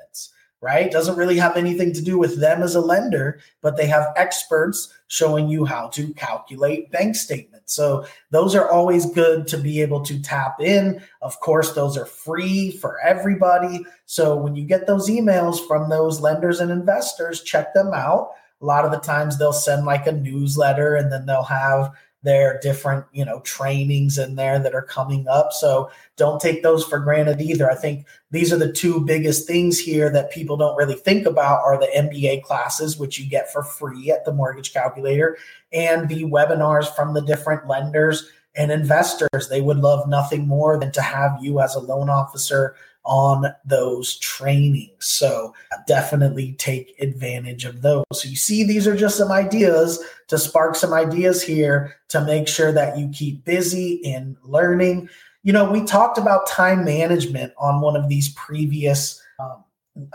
right? 0.61 0.91
Doesn't 0.91 1.15
really 1.15 1.37
have 1.37 1.55
anything 1.55 1.93
to 1.93 2.01
do 2.01 2.17
with 2.17 2.39
them 2.39 2.61
as 2.61 2.75
a 2.75 2.81
lender, 2.81 3.39
but 3.61 3.77
they 3.77 3.87
have 3.87 4.13
experts 4.15 4.93
showing 5.07 5.47
you 5.47 5.65
how 5.65 5.87
to 5.89 6.13
calculate 6.13 6.91
bank 6.91 7.15
statements. 7.15 7.73
So 7.73 8.05
those 8.31 8.55
are 8.55 8.69
always 8.69 9.05
good 9.11 9.47
to 9.47 9.57
be 9.57 9.81
able 9.81 10.01
to 10.01 10.21
tap 10.21 10.59
in. 10.59 11.01
Of 11.21 11.39
course, 11.39 11.73
those 11.73 11.97
are 11.97 12.05
free 12.05 12.71
for 12.71 12.99
everybody. 12.99 13.85
So 14.05 14.35
when 14.35 14.55
you 14.55 14.65
get 14.65 14.85
those 14.85 15.09
emails 15.09 15.65
from 15.65 15.89
those 15.89 16.19
lenders 16.19 16.59
and 16.59 16.71
investors, 16.71 17.43
check 17.43 17.73
them 17.73 17.91
out. 17.93 18.31
A 18.61 18.65
lot 18.65 18.83
of 18.83 18.91
the 18.91 18.99
times 18.99 19.37
they'll 19.37 19.53
send 19.53 19.85
like 19.85 20.05
a 20.07 20.11
newsletter 20.11 20.95
and 20.95 21.11
then 21.11 21.25
they'll 21.25 21.43
have 21.43 21.93
their 22.21 22.59
different 22.61 23.05
you 23.11 23.23
know 23.23 23.39
trainings 23.41 24.17
in 24.17 24.35
there 24.35 24.59
that 24.59 24.75
are 24.75 24.81
coming 24.81 25.27
up. 25.27 25.53
So 25.53 25.89
don't 26.17 26.41
take 26.41 26.63
those 26.63 26.83
for 26.83 26.99
granted 26.99 27.41
either. 27.41 27.69
I 27.69 27.75
think 27.75 28.05
these 28.31 28.51
are 28.51 28.57
the 28.57 28.71
two 28.71 29.01
biggest 29.01 29.47
things 29.47 29.79
here 29.79 30.09
that 30.11 30.31
people 30.31 30.57
don't 30.57 30.75
really 30.75 30.95
think 30.95 31.25
about 31.25 31.61
are 31.63 31.79
the 31.79 31.89
mba 31.95 32.43
classes 32.43 32.97
which 32.97 33.19
you 33.19 33.29
get 33.29 33.51
for 33.51 33.63
free 33.63 34.11
at 34.11 34.25
the 34.25 34.33
mortgage 34.33 34.73
calculator 34.73 35.37
and 35.71 36.09
the 36.09 36.23
webinars 36.23 36.93
from 36.95 37.13
the 37.13 37.21
different 37.21 37.67
lenders 37.67 38.29
and 38.55 38.71
investors. 38.71 39.47
They 39.49 39.61
would 39.61 39.77
love 39.77 40.09
nothing 40.09 40.47
more 40.47 40.77
than 40.77 40.91
to 40.93 41.01
have 41.01 41.37
you 41.41 41.61
as 41.61 41.75
a 41.75 41.79
loan 41.79 42.09
officer 42.09 42.75
on 43.09 43.45
those 43.65 44.19
trainings. 44.19 44.91
So 44.99 45.55
definitely 45.87 46.53
take 46.59 46.95
advantage 47.01 47.65
of 47.65 47.81
those. 47.81 48.05
So 48.13 48.29
you 48.29 48.35
see, 48.35 48.63
these 48.63 48.87
are 48.87 48.95
just 48.95 49.17
some 49.17 49.31
ideas 49.31 49.99
to 50.27 50.37
spark 50.37 50.75
some 50.75 50.93
ideas 50.93 51.41
here 51.41 51.95
to 52.09 52.23
make 52.23 52.47
sure 52.47 52.71
that 52.71 52.99
you 52.99 53.09
keep 53.09 53.43
busy 53.43 53.93
in 53.95 54.37
learning. 54.43 55.09
You 55.41 55.53
know, 55.53 55.71
we 55.71 55.83
talked 55.85 56.19
about 56.19 56.45
time 56.45 56.85
management 56.85 57.51
on 57.57 57.81
one 57.81 57.95
of 57.95 58.09
these 58.09 58.29
previous 58.33 59.19
um, 59.39 59.63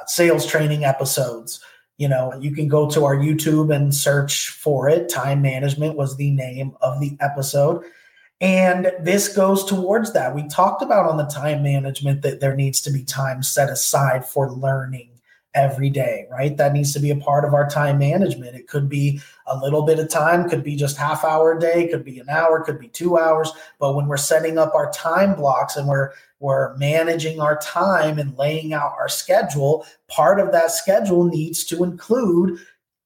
sales 0.07 0.47
training 0.47 0.85
episodes. 0.85 1.61
you 1.99 2.09
know, 2.09 2.33
you 2.41 2.53
can 2.53 2.69
go 2.69 2.89
to 2.91 3.05
our 3.05 3.17
YouTube 3.17 3.75
and 3.75 3.95
search 3.95 4.51
for 4.51 4.89
it. 4.89 5.09
Time 5.09 5.43
management 5.43 5.97
was 5.97 6.17
the 6.17 6.31
name 6.31 6.77
of 6.81 7.01
the 7.01 7.17
episode. 7.21 7.85
And 8.45 8.93
this 9.01 9.35
goes 9.35 9.65
towards 9.65 10.13
that. 10.13 10.35
We 10.35 10.47
talked 10.49 10.83
about 10.83 11.07
on 11.07 11.17
the 11.17 11.25
time 11.25 11.63
management 11.63 12.21
that 12.21 12.41
there 12.41 12.55
needs 12.55 12.83
to 12.83 12.91
be 12.91 13.03
time 13.03 13.43
set 13.43 13.71
aside 13.71 14.27
for 14.27 14.53
learning 14.53 15.09
every 15.55 15.89
day, 15.89 16.27
right? 16.31 16.55
That 16.55 16.75
needs 16.75 16.93
to 16.93 17.01
be 17.01 17.11
a 17.11 17.17
part 17.17 17.47
of 17.47 17.55
our 17.55 17.67
time 17.67 17.97
management. 17.97 18.55
It 18.55 18.69
could 18.69 18.87
be 18.87 19.19
a 19.47 19.57
little 19.57 19.81
bit 19.81 19.99
of 19.99 20.11
time, 20.11 20.47
could 20.47 20.63
be 20.63 20.77
just 20.77 20.99
half 20.99 21.25
hour 21.25 21.53
a 21.53 21.59
day, 21.59 21.89
could 21.89 22.05
be 22.05 22.19
an 22.19 22.29
hour, 22.29 22.61
could 22.61 22.79
be 22.79 22.89
2 22.89 23.17
hours, 23.17 23.51
but 23.79 23.95
when 23.95 24.09
we're 24.09 24.19
setting 24.19 24.59
up 24.59 24.75
our 24.75 24.91
time 24.91 25.35
blocks 25.35 25.77
and 25.77 25.89
we're 25.89 26.13
we're 26.41 26.77
managing 26.77 27.41
our 27.41 27.57
time 27.61 28.19
and 28.19 28.37
laying 28.37 28.75
out 28.75 28.95
our 28.99 29.09
schedule, 29.09 29.87
part 30.09 30.39
of 30.39 30.53
that 30.53 30.71
schedule 30.71 31.25
needs 31.25 31.65
to 31.65 31.83
include 31.83 32.59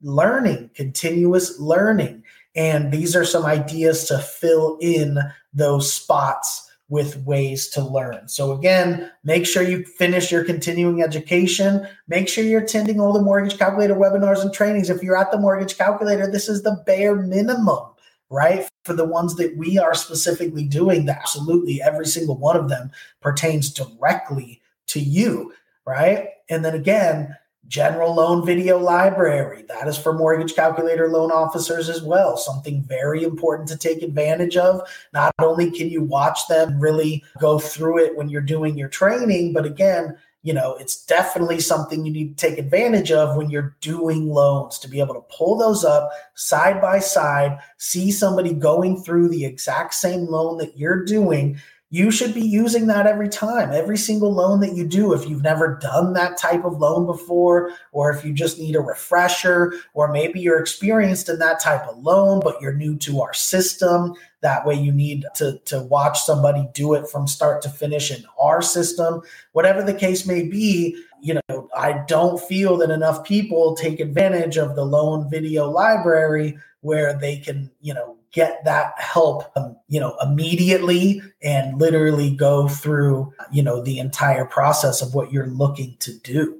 learning, 0.02 0.70
continuous 0.74 1.60
learning. 1.60 2.24
And 2.58 2.90
these 2.90 3.14
are 3.14 3.24
some 3.24 3.46
ideas 3.46 4.04
to 4.06 4.18
fill 4.18 4.78
in 4.80 5.16
those 5.54 5.94
spots 5.94 6.68
with 6.88 7.24
ways 7.24 7.68
to 7.68 7.84
learn. 7.84 8.26
So 8.26 8.50
again, 8.50 9.12
make 9.22 9.46
sure 9.46 9.62
you 9.62 9.84
finish 9.84 10.32
your 10.32 10.42
continuing 10.42 11.00
education. 11.00 11.86
Make 12.08 12.28
sure 12.28 12.42
you're 12.42 12.62
attending 12.62 12.98
all 12.98 13.12
the 13.12 13.22
mortgage 13.22 13.58
calculator 13.58 13.94
webinars 13.94 14.42
and 14.42 14.52
trainings. 14.52 14.90
If 14.90 15.04
you're 15.04 15.16
at 15.16 15.30
the 15.30 15.38
mortgage 15.38 15.78
calculator, 15.78 16.28
this 16.28 16.48
is 16.48 16.64
the 16.64 16.82
bare 16.84 17.14
minimum, 17.14 17.90
right? 18.28 18.68
For 18.84 18.92
the 18.92 19.04
ones 19.04 19.36
that 19.36 19.56
we 19.56 19.78
are 19.78 19.94
specifically 19.94 20.64
doing, 20.64 21.04
that 21.04 21.18
absolutely 21.18 21.80
every 21.80 22.06
single 22.06 22.38
one 22.38 22.56
of 22.56 22.68
them 22.68 22.90
pertains 23.20 23.72
directly 23.72 24.60
to 24.88 24.98
you, 24.98 25.52
right? 25.86 26.30
And 26.48 26.64
then 26.64 26.74
again, 26.74 27.36
General 27.68 28.14
Loan 28.14 28.44
Video 28.44 28.78
Library. 28.78 29.64
That 29.68 29.86
is 29.88 29.98
for 29.98 30.14
mortgage 30.14 30.54
calculator 30.54 31.08
loan 31.08 31.30
officers 31.30 31.88
as 31.88 32.02
well. 32.02 32.36
Something 32.36 32.82
very 32.82 33.22
important 33.22 33.68
to 33.68 33.76
take 33.76 34.02
advantage 34.02 34.56
of. 34.56 34.88
Not 35.12 35.34
only 35.38 35.70
can 35.70 35.88
you 35.88 36.02
watch 36.02 36.48
them 36.48 36.80
really 36.80 37.22
go 37.40 37.58
through 37.58 37.98
it 37.98 38.16
when 38.16 38.30
you're 38.30 38.40
doing 38.40 38.78
your 38.78 38.88
training, 38.88 39.52
but 39.52 39.66
again, 39.66 40.16
you 40.42 40.54
know, 40.54 40.76
it's 40.76 41.04
definitely 41.04 41.60
something 41.60 42.06
you 42.06 42.12
need 42.12 42.38
to 42.38 42.48
take 42.48 42.58
advantage 42.58 43.12
of 43.12 43.36
when 43.36 43.50
you're 43.50 43.76
doing 43.80 44.28
loans 44.28 44.78
to 44.78 44.88
be 44.88 45.00
able 45.00 45.14
to 45.14 45.24
pull 45.36 45.58
those 45.58 45.84
up 45.84 46.10
side 46.34 46.80
by 46.80 47.00
side, 47.00 47.58
see 47.76 48.10
somebody 48.10 48.54
going 48.54 49.02
through 49.02 49.28
the 49.28 49.44
exact 49.44 49.94
same 49.94 50.26
loan 50.26 50.56
that 50.58 50.78
you're 50.78 51.04
doing 51.04 51.60
you 51.90 52.10
should 52.10 52.34
be 52.34 52.42
using 52.42 52.86
that 52.88 53.06
every 53.06 53.30
time, 53.30 53.72
every 53.72 53.96
single 53.96 54.30
loan 54.32 54.60
that 54.60 54.74
you 54.74 54.86
do. 54.86 55.14
If 55.14 55.26
you've 55.26 55.42
never 55.42 55.78
done 55.80 56.12
that 56.12 56.36
type 56.36 56.64
of 56.64 56.78
loan 56.78 57.06
before, 57.06 57.72
or 57.92 58.10
if 58.10 58.24
you 58.24 58.34
just 58.34 58.58
need 58.58 58.76
a 58.76 58.80
refresher, 58.80 59.72
or 59.94 60.12
maybe 60.12 60.38
you're 60.38 60.60
experienced 60.60 61.30
in 61.30 61.38
that 61.38 61.60
type 61.60 61.86
of 61.88 61.96
loan, 61.98 62.40
but 62.44 62.60
you're 62.60 62.74
new 62.74 62.96
to 62.98 63.22
our 63.22 63.32
system. 63.32 64.12
That 64.42 64.66
way, 64.66 64.74
you 64.74 64.92
need 64.92 65.24
to, 65.36 65.58
to 65.64 65.82
watch 65.82 66.20
somebody 66.20 66.68
do 66.74 66.92
it 66.92 67.08
from 67.08 67.26
start 67.26 67.62
to 67.62 67.70
finish 67.70 68.10
in 68.10 68.22
our 68.38 68.60
system. 68.60 69.22
Whatever 69.52 69.82
the 69.82 69.94
case 69.94 70.26
may 70.26 70.42
be, 70.42 71.02
you 71.22 71.40
know, 71.48 71.70
I 71.74 72.04
don't 72.06 72.38
feel 72.38 72.76
that 72.76 72.90
enough 72.90 73.24
people 73.24 73.74
take 73.74 73.98
advantage 73.98 74.58
of 74.58 74.76
the 74.76 74.84
loan 74.84 75.30
video 75.30 75.70
library 75.70 76.58
where 76.82 77.18
they 77.18 77.38
can, 77.38 77.70
you 77.80 77.94
know, 77.94 78.17
get 78.32 78.64
that 78.64 78.92
help, 78.98 79.44
um, 79.56 79.76
you 79.88 79.98
know, 80.00 80.16
immediately 80.22 81.22
and 81.42 81.80
literally 81.80 82.30
go 82.30 82.68
through, 82.68 83.32
you 83.50 83.62
know, 83.62 83.82
the 83.82 83.98
entire 83.98 84.44
process 84.44 85.02
of 85.02 85.14
what 85.14 85.32
you're 85.32 85.46
looking 85.46 85.96
to 86.00 86.12
do. 86.20 86.58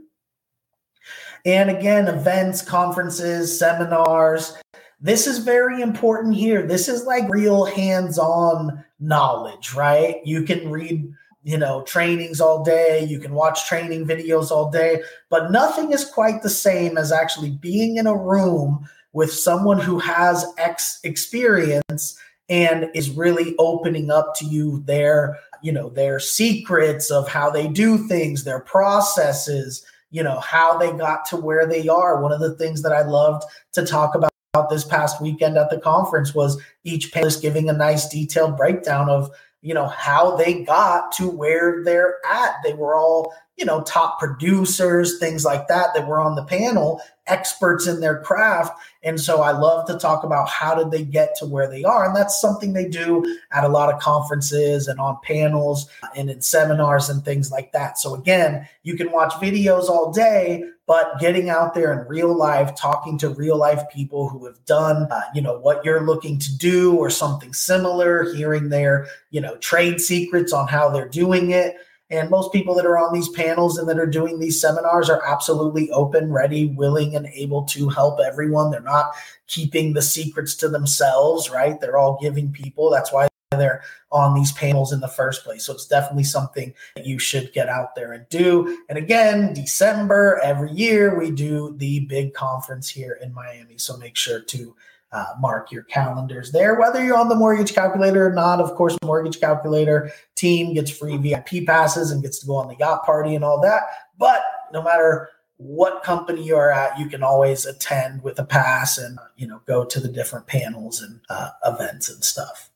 And 1.45 1.71
again, 1.71 2.09
events, 2.09 2.63
conferences, 2.63 3.57
seminars, 3.59 4.57
this 5.01 5.27
is 5.27 5.39
very 5.39 5.81
important 5.81 6.35
here. 6.35 6.67
This 6.67 6.89
is 6.89 7.05
like 7.05 7.29
real 7.29 7.65
hands 7.65 8.19
on 8.19 8.85
knowledge, 8.99 9.75
right? 9.75 10.17
You 10.25 10.43
can 10.43 10.71
read, 10.71 11.13
you 11.45 11.57
know, 11.57 11.83
trainings 11.83 12.41
all 12.41 12.65
day, 12.65 13.05
you 13.05 13.21
can 13.21 13.33
watch 13.33 13.69
training 13.69 14.07
videos 14.07 14.51
all 14.51 14.71
day, 14.71 15.03
but 15.31 15.53
nothing 15.53 15.93
is 15.93 16.05
quite 16.05 16.43
the 16.43 16.51
same 16.51 16.99
as 16.99 17.13
actually 17.13 17.51
being 17.51 17.97
in 17.97 18.09
a 18.09 18.17
room 18.17 18.89
with 19.19 19.33
someone 19.33 19.81
who 19.81 19.99
has 19.99 20.47
X 20.59 21.01
experience 21.03 22.17
and 22.49 22.89
is 22.95 23.11
really 23.11 23.57
opening 23.59 24.13
up 24.13 24.33
to 24.37 24.45
you 24.45 24.81
their, 24.87 25.37
you 25.61 25.73
know, 25.73 25.89
their 25.89 26.21
secrets 26.21 27.11
of 27.11 27.27
how 27.27 27.51
they 27.51 27.67
do 27.67 28.07
things, 28.07 28.45
their 28.45 28.61
processes, 28.61 29.85
you 30.13 30.23
know, 30.23 30.39
how 30.39 30.79
they 30.79 30.93
got 30.93 31.25
to 31.25 31.37
where 31.37 31.67
they 31.67 31.89
are. 31.89 32.23
One 32.23 32.31
of 32.31 32.39
the 32.39 32.55
things 32.55 32.83
that 32.83 32.93
I 32.93 33.03
loved 33.03 33.43
to 33.73 33.85
talk 33.85 34.15
about 34.15 34.31
this 34.71 34.85
past 34.85 35.21
weekend 35.21 35.59
at 35.59 35.69
the 35.69 35.81
conference 35.81 36.33
was 36.33 36.63
each 36.85 37.11
panelist 37.11 37.43
giving 37.43 37.69
a 37.69 37.73
nice 37.73 38.09
detailed 38.09 38.57
breakdown 38.57 39.11
of 39.11 39.33
you 39.63 39.75
know 39.75 39.89
how 39.89 40.37
they 40.37 40.63
got 40.63 41.11
to 41.13 41.29
where 41.29 41.83
they're 41.85 42.17
at 42.25 42.55
they 42.63 42.75
were 42.75 42.95
all 42.95 43.35
you 43.57 43.65
know 43.65 43.83
top 43.83 44.19
producers 44.19 45.19
things 45.19 45.45
like 45.45 45.67
that 45.67 45.89
that 45.95 46.07
were 46.07 46.21
on 46.21 46.37
the 46.37 46.45
panel 46.45 47.01
experts 47.29 47.87
in 47.87 48.01
their 48.01 48.21
craft. 48.21 48.79
And 49.03 49.21
so 49.21 49.43
i 49.43 49.53
love 49.53 49.87
to 49.87 49.99
talk 49.99 50.25
about 50.25 50.49
how 50.49 50.75
did 50.75 50.91
they 50.91 51.05
get 51.05 51.37
to 51.37 51.47
where 51.47 51.69
they 51.69 51.85
are. 51.85 52.07
And 52.07 52.17
that's 52.17 52.41
something 52.41 52.73
they 52.73 52.89
do 52.89 53.25
at 53.53 53.65
a 53.65 53.69
lot 53.69 53.93
of 53.93 54.01
conferences 54.01 54.89
and 54.89 54.99
on 54.99 55.19
panels 55.23 55.89
and 56.17 56.29
in 56.31 56.43
seminars 56.43 57.09
and 57.09 57.25
things 57.25 57.51
like 57.51 57.73
that. 57.73 57.99
So 57.99 58.15
again 58.15 58.69
you 58.83 58.97
can 58.97 59.13
watch 59.13 59.33
videos 59.35 59.89
all 59.89 60.13
day 60.13 60.65
but 60.89 61.21
getting 61.21 61.51
out 61.51 61.75
there 61.75 61.93
in 61.93 62.09
real 62.09 62.35
life 62.35 62.75
talking 62.75 63.19
to 63.19 63.29
real 63.29 63.59
life 63.59 63.83
people 63.93 64.29
who 64.29 64.47
have 64.47 64.65
done 64.65 65.07
uh, 65.11 65.21
you 65.35 65.41
know 65.41 65.59
what 65.59 65.85
you're 65.85 66.07
looking 66.07 66.39
to 66.39 66.57
do 66.57 66.97
or 66.97 67.11
something 67.11 67.53
similar 67.53 68.33
hearing 68.35 68.71
their 68.71 69.07
you 69.31 69.41
know 69.41 69.57
trade 69.59 70.01
secrets 70.01 70.53
on 70.53 70.67
how 70.67 70.89
they're 70.89 71.09
doing 71.09 71.51
it 71.51 71.77
and 72.11 72.31
most 72.31 72.53
people 72.53 72.75
that 72.75 72.87
are 72.87 72.99
on 72.99 73.13
these 73.13 73.29
panels 73.29 73.77
and 73.77 73.89
that 73.89 73.99
are 73.99 74.07
doing 74.07 74.39
these 74.39 74.61
seminars 74.61 75.11
are 75.11 75.23
absolutely 75.27 75.91
open, 75.91 76.33
ready, 76.33 76.67
willing, 76.67 77.15
and 77.15 77.27
able 77.27 77.65
to 77.65 77.89
help 77.89 78.19
everyone. 78.21 78.71
They're 78.71 78.81
not 78.81 79.13
keeping 79.47 79.93
the 79.93 80.03
secrets 80.03 80.55
to 80.57 80.69
themselves, 80.69 81.51
right? 81.51 81.79
They're 81.81 81.99
all 81.99 82.19
giving 82.21 82.51
people. 82.51 82.91
That's 82.91 83.13
why 83.13 83.29
they're 83.51 83.83
on 84.11 84.35
these 84.35 84.53
panels 84.53 84.93
in 84.93 85.01
the 85.01 85.09
first 85.09 85.45
place. 85.45 85.65
So 85.65 85.73
it's 85.73 85.87
definitely 85.87 86.25
something 86.25 86.73
that 86.97 87.07
you 87.07 87.19
should 87.19 87.53
get 87.53 87.69
out 87.69 87.95
there 87.95 88.13
and 88.13 88.29
do. 88.29 88.79
And 88.89 88.97
again, 88.97 89.53
December 89.53 90.41
every 90.43 90.73
year, 90.73 91.19
we 91.19 91.31
do 91.31 91.75
the 91.77 92.01
big 92.01 92.35
conference 92.35 92.89
here 92.89 93.19
in 93.23 93.35
Miami. 93.35 93.79
So 93.79 93.97
make 93.97 94.17
sure 94.17 94.41
to 94.41 94.75
uh, 95.13 95.27
mark 95.41 95.73
your 95.73 95.85
calendars 95.85 96.53
there. 96.53 96.79
Whether 96.79 97.05
you're 97.05 97.17
on 97.17 97.29
the 97.29 97.35
mortgage 97.35 97.75
calculator 97.75 98.27
or 98.27 98.33
not, 98.33 98.61
of 98.61 98.75
course, 98.75 98.97
mortgage 99.03 99.41
calculator 99.41 100.11
team 100.35 100.75
gets 100.75 100.91
free 100.91 101.17
VIP 101.17 101.67
passes 101.67 102.11
and 102.11 102.23
gets 102.23 102.39
to 102.41 102.47
go 102.47 102.57
on 102.57 102.69
the 102.69 102.77
yacht 102.77 103.05
party 103.05 103.35
and 103.35 103.45
all 103.45 103.61
that. 103.63 103.83
But 104.19 104.43
no 104.73 104.83
matter 104.83 105.31
what 105.57 106.03
company 106.03 106.45
you're 106.45 106.73
at, 106.73 106.99
you 106.99 107.07
can 107.07 107.23
always 107.23 107.67
attend 107.67 108.23
with 108.23 108.39
a 108.39 108.45
pass 108.45 108.99
and 108.99 109.19
you 109.37 109.47
know 109.47 109.61
go 109.67 109.85
to 109.85 110.01
the 110.01 110.09
different 110.09 110.47
panels 110.47 111.03
and 111.03 111.21
uh, 111.31 111.51
events 111.65 112.09
and 112.09 112.23
stuff. 112.23 112.71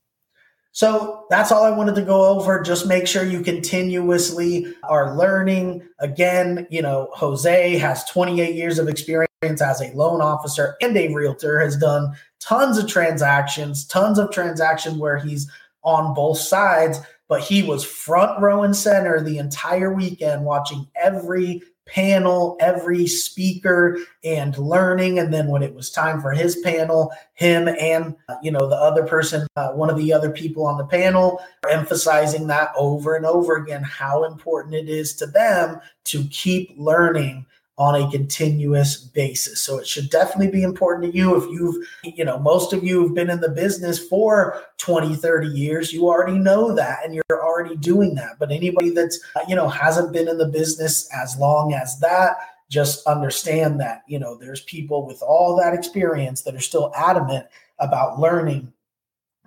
So 0.75 1.27
that's 1.29 1.53
all 1.53 1.65
I 1.65 1.71
wanted 1.71 1.95
to 1.97 2.03
go 2.03 2.25
over. 2.25 2.63
Just 2.63 2.87
make 2.87 3.07
sure 3.07 3.25
you 3.25 3.43
continuously 3.43 4.75
are 4.85 5.15
learning. 5.15 5.87
Again, 5.99 6.67
you 6.71 6.81
know, 6.81 7.11
Jose 7.13 7.77
has 7.77 8.05
28 8.05 8.55
years 8.55 8.79
of 8.79 8.89
experience 8.89 9.32
as 9.43 9.81
a 9.81 9.93
loan 9.95 10.21
officer 10.21 10.77
and 10.81 10.97
a 10.97 11.13
realtor, 11.13 11.61
has 11.61 11.77
done 11.77 12.15
tons 12.41 12.79
of 12.79 12.89
transactions, 12.89 13.85
tons 13.85 14.19
of 14.19 14.31
transactions 14.31 14.97
where 14.97 15.19
he's 15.19 15.51
on 15.83 16.15
both 16.15 16.39
sides, 16.39 17.01
but 17.29 17.41
he 17.41 17.63
was 17.63 17.85
front 17.85 18.41
row 18.41 18.63
and 18.63 18.77
center 18.77 19.21
the 19.21 19.39
entire 19.39 19.93
weekend 19.93 20.45
watching 20.45 20.87
every 20.95 21.63
panel, 21.87 22.57
every 22.61 23.07
speaker, 23.09 23.99
and 24.23 24.57
learning. 24.57 25.19
And 25.19 25.35
then 25.35 25.49
when 25.49 25.65
it 25.65 25.75
was 25.75 25.91
time 25.91 26.21
for 26.21 26.31
his 26.31 26.57
panel, 26.57 27.11
him 27.35 27.69
and 27.69 28.15
uh, 28.29 28.37
you 28.43 28.53
know 28.53 28.69
the 28.69 28.77
other 28.77 29.05
person, 29.05 29.47
uh, 29.57 29.73
one 29.73 29.91
of 29.91 29.97
the 29.97 30.13
other 30.13 30.31
people 30.31 30.65
on 30.65 30.79
the 30.79 30.85
panel, 30.85 31.43
emphasizing 31.69 32.47
that 32.47 32.71
over 32.77 33.17
and 33.17 33.27
over 33.27 33.57
again 33.57 33.83
how 33.83 34.25
important 34.25 34.75
it 34.75 34.89
is 34.89 35.15
to 35.17 35.27
them 35.27 35.81
to 36.05 36.25
keep 36.25 36.73
learning 36.77 37.45
on 37.79 37.95
a 37.95 38.11
continuous 38.11 38.97
basis. 38.97 39.61
So 39.61 39.79
it 39.79 39.87
should 39.87 40.11
definitely 40.11 40.51
be 40.51 40.63
important 40.63 41.11
to 41.11 41.19
you 41.19 41.37
if 41.37 41.45
you've, 41.51 41.87
you 42.05 42.25
know, 42.25 42.39
most 42.39 42.73
of 42.73 42.85
you 42.85 43.03
have 43.03 43.15
been 43.15 43.31
in 43.31 43.41
the 43.41 43.49
business 43.49 43.99
for 43.99 44.63
20, 44.79 45.17
30 45.17 45.49
years, 45.49 45.93
you 45.93 46.07
already 46.07 46.39
know 46.39 46.75
that 46.75 47.05
and 47.05 47.15
you're 47.15 47.25
already 47.31 47.77
doing 47.77 48.15
that. 48.17 48.39
But 48.39 48.53
anybody 48.53 48.91
that's, 48.91 49.19
you 49.49 49.57
know, 49.57 49.69
hasn't 49.69 50.13
been 50.13 50.29
in 50.29 50.37
the 50.37 50.49
business 50.49 51.09
as 51.15 51.37
long 51.39 51.73
as 51.73 51.99
that, 52.01 52.37
just 52.69 53.07
understand 53.07 53.81
that, 53.81 54.03
you 54.07 54.19
know, 54.19 54.37
there's 54.37 54.63
people 54.63 55.07
with 55.07 55.23
all 55.23 55.57
that 55.57 55.75
experience 55.75 56.43
that 56.43 56.55
are 56.55 56.61
still 56.61 56.93
adamant 56.95 57.47
about 57.79 58.21
learning 58.21 58.73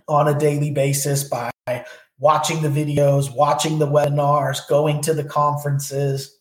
on 0.08 0.28
a 0.28 0.38
daily 0.38 0.72
basis 0.72 1.24
by 1.24 1.52
watching 2.20 2.62
the 2.62 2.70
videos, 2.70 3.34
watching 3.36 3.80
the 3.80 3.88
webinars, 3.88 4.68
going 4.68 5.02
to 5.02 5.14
the 5.14 5.24
conferences. 5.24 6.38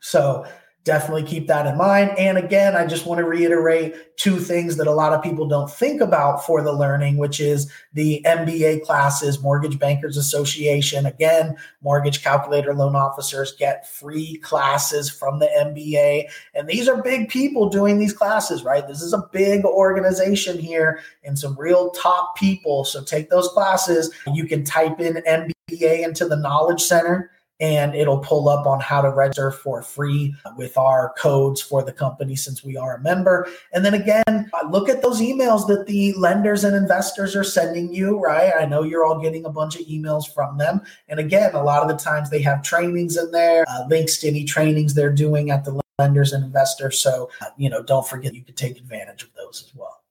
So 0.00 0.46
definitely 0.88 1.22
keep 1.22 1.46
that 1.46 1.66
in 1.66 1.76
mind. 1.76 2.10
And 2.18 2.38
again, 2.38 2.74
I 2.74 2.86
just 2.86 3.04
want 3.04 3.18
to 3.18 3.24
reiterate 3.26 4.16
two 4.16 4.38
things 4.38 4.78
that 4.78 4.86
a 4.86 4.92
lot 4.92 5.12
of 5.12 5.22
people 5.22 5.46
don't 5.46 5.70
think 5.70 6.00
about 6.00 6.46
for 6.46 6.62
the 6.62 6.72
learning, 6.72 7.18
which 7.18 7.40
is 7.40 7.70
the 7.92 8.22
MBA 8.24 8.84
classes, 8.84 9.42
Mortgage 9.42 9.78
Bankers 9.78 10.16
Association. 10.16 11.04
Again, 11.04 11.58
mortgage 11.82 12.24
calculator 12.24 12.72
loan 12.72 12.96
officers 12.96 13.52
get 13.52 13.86
free 13.86 14.38
classes 14.38 15.10
from 15.10 15.40
the 15.40 15.50
MBA. 15.58 16.24
And 16.54 16.66
these 16.66 16.88
are 16.88 17.02
big 17.02 17.28
people 17.28 17.68
doing 17.68 17.98
these 17.98 18.14
classes, 18.14 18.64
right? 18.64 18.88
This 18.88 19.02
is 19.02 19.12
a 19.12 19.28
big 19.30 19.66
organization 19.66 20.58
here 20.58 21.00
and 21.22 21.38
some 21.38 21.54
real 21.58 21.90
top 21.90 22.34
people. 22.34 22.86
So 22.86 23.04
take 23.04 23.28
those 23.28 23.48
classes. 23.48 24.10
You 24.32 24.46
can 24.46 24.64
type 24.64 25.00
in 25.00 25.22
MBA 25.28 26.02
into 26.02 26.26
the 26.26 26.36
Knowledge 26.36 26.80
Center 26.80 27.30
and 27.60 27.94
it'll 27.94 28.18
pull 28.18 28.48
up 28.48 28.66
on 28.66 28.80
how 28.80 29.00
to 29.00 29.10
register 29.10 29.50
for 29.50 29.82
free 29.82 30.34
with 30.56 30.76
our 30.76 31.12
codes 31.18 31.60
for 31.60 31.82
the 31.82 31.92
company 31.92 32.36
since 32.36 32.64
we 32.64 32.76
are 32.76 32.96
a 32.96 33.00
member. 33.00 33.48
And 33.72 33.84
then 33.84 33.94
again, 33.94 34.50
look 34.70 34.88
at 34.88 35.02
those 35.02 35.20
emails 35.20 35.66
that 35.68 35.86
the 35.86 36.12
lenders 36.14 36.64
and 36.64 36.76
investors 36.76 37.34
are 37.34 37.44
sending 37.44 37.92
you, 37.92 38.18
right? 38.18 38.52
I 38.58 38.66
know 38.66 38.82
you're 38.82 39.04
all 39.04 39.20
getting 39.20 39.44
a 39.44 39.50
bunch 39.50 39.76
of 39.76 39.86
emails 39.86 40.32
from 40.32 40.58
them. 40.58 40.80
And 41.08 41.18
again, 41.18 41.54
a 41.54 41.62
lot 41.62 41.82
of 41.82 41.88
the 41.88 42.02
times 42.02 42.30
they 42.30 42.42
have 42.42 42.62
trainings 42.62 43.16
in 43.16 43.30
there, 43.32 43.64
uh, 43.68 43.86
links 43.88 44.18
to 44.18 44.28
any 44.28 44.44
trainings 44.44 44.94
they're 44.94 45.12
doing 45.12 45.50
at 45.50 45.64
the 45.64 45.80
lenders 45.98 46.32
and 46.32 46.44
investors. 46.44 47.00
So, 47.00 47.30
uh, 47.40 47.46
you 47.56 47.68
know, 47.68 47.82
don't 47.82 48.06
forget 48.06 48.34
you 48.34 48.42
can 48.42 48.54
take 48.54 48.78
advantage 48.78 49.24
of 49.24 49.30
those 49.34 49.64
as 49.66 49.74
well. 49.74 50.02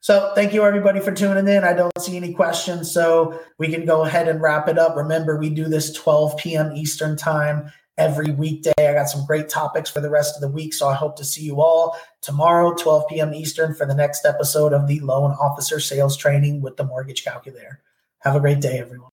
So 0.00 0.32
thank 0.34 0.54
you 0.54 0.64
everybody 0.64 1.00
for 1.00 1.12
tuning 1.12 1.48
in. 1.48 1.64
I 1.64 1.72
don't 1.72 1.92
see 2.00 2.16
any 2.16 2.32
questions, 2.32 2.90
so 2.90 3.40
we 3.58 3.68
can 3.68 3.84
go 3.84 4.04
ahead 4.04 4.28
and 4.28 4.40
wrap 4.40 4.68
it 4.68 4.78
up. 4.78 4.96
Remember, 4.96 5.36
we 5.36 5.50
do 5.50 5.64
this 5.64 5.92
12 5.92 6.36
p.m. 6.36 6.72
Eastern 6.72 7.16
time 7.16 7.72
every 7.96 8.30
weekday. 8.30 8.72
I 8.78 8.94
got 8.94 9.08
some 9.10 9.26
great 9.26 9.48
topics 9.48 9.90
for 9.90 10.00
the 10.00 10.10
rest 10.10 10.36
of 10.36 10.40
the 10.40 10.48
week, 10.48 10.72
so 10.72 10.88
I 10.88 10.94
hope 10.94 11.16
to 11.16 11.24
see 11.24 11.42
you 11.42 11.60
all 11.60 11.96
tomorrow, 12.22 12.74
12 12.74 13.08
p.m. 13.08 13.34
Eastern, 13.34 13.74
for 13.74 13.86
the 13.86 13.94
next 13.94 14.24
episode 14.24 14.72
of 14.72 14.86
the 14.86 15.00
Loan 15.00 15.32
Officer 15.32 15.80
Sales 15.80 16.16
Training 16.16 16.62
with 16.62 16.76
the 16.76 16.84
Mortgage 16.84 17.24
Calculator. 17.24 17.82
Have 18.20 18.36
a 18.36 18.40
great 18.40 18.60
day, 18.60 18.78
everyone. 18.78 19.06